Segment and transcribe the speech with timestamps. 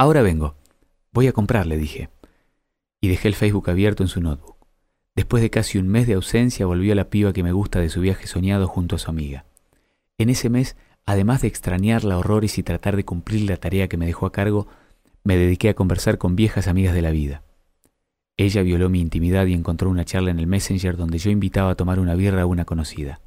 [0.00, 0.54] Ahora vengo.
[1.12, 2.08] Voy a comprar, le dije.
[3.00, 4.56] Y dejé el Facebook abierto en su notebook.
[5.16, 8.00] Después de casi un mes de ausencia volvió la piba que me gusta de su
[8.00, 9.44] viaje soñado junto a su amiga.
[10.16, 13.96] En ese mes, además de extrañarla a horrores y tratar de cumplir la tarea que
[13.96, 14.68] me dejó a cargo,
[15.24, 17.42] me dediqué a conversar con viejas amigas de la vida.
[18.36, 21.74] Ella violó mi intimidad y encontró una charla en el Messenger donde yo invitaba a
[21.74, 23.20] tomar una birra a una conocida.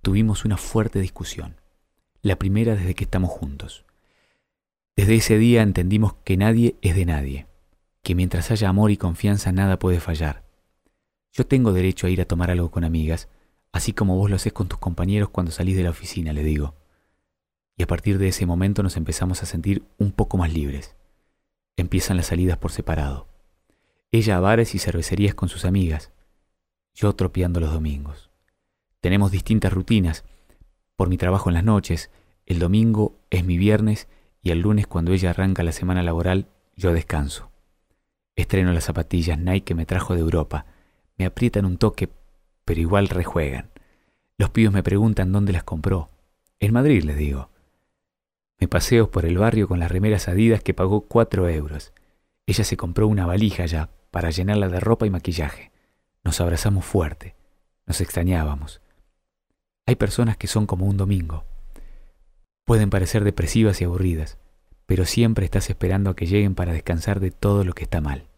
[0.00, 1.56] Tuvimos una fuerte discusión,
[2.22, 3.84] la primera desde que estamos juntos.
[5.02, 7.48] Desde ese día entendimos que nadie es de nadie,
[8.04, 10.44] que mientras haya amor y confianza nada puede fallar.
[11.32, 13.28] Yo tengo derecho a ir a tomar algo con amigas,
[13.72, 16.76] así como vos lo haces con tus compañeros cuando salís de la oficina, le digo.
[17.76, 20.94] Y a partir de ese momento nos empezamos a sentir un poco más libres.
[21.76, 23.26] Empiezan las salidas por separado.
[24.12, 26.12] Ella a bares y cervecerías con sus amigas,
[26.94, 28.30] yo tropeando los domingos.
[29.00, 30.24] Tenemos distintas rutinas.
[30.94, 32.12] Por mi trabajo en las noches,
[32.46, 34.06] el domingo es mi viernes
[34.42, 37.50] y el lunes cuando ella arranca la semana laboral, yo descanso.
[38.34, 40.66] Estreno las zapatillas Nike que me trajo de Europa.
[41.16, 42.08] Me aprietan un toque,
[42.64, 43.70] pero igual rejuegan.
[44.38, 46.10] Los pibos me preguntan dónde las compró.
[46.58, 47.50] En Madrid, les digo.
[48.58, 51.92] Me paseo por el barrio con las remeras adidas que pagó cuatro euros.
[52.46, 55.72] Ella se compró una valija ya, para llenarla de ropa y maquillaje.
[56.24, 57.34] Nos abrazamos fuerte,
[57.86, 58.80] nos extrañábamos.
[59.86, 61.44] Hay personas que son como un domingo.
[62.72, 64.38] Pueden parecer depresivas y aburridas,
[64.86, 68.30] pero siempre estás esperando a que lleguen para descansar de todo lo que está mal.